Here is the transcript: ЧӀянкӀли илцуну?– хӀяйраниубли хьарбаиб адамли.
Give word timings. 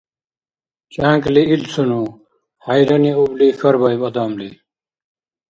ЧӀянкӀли 0.91 1.43
илцуну?– 1.53 2.01
хӀяйраниубли 2.63 3.47
хьарбаиб 3.59 4.01
адамли. 4.07 4.49